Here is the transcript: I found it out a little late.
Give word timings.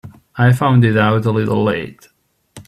I 0.35 0.51
found 0.53 0.83
it 0.83 0.97
out 0.97 1.27
a 1.27 1.31
little 1.31 1.63
late. 1.63 2.07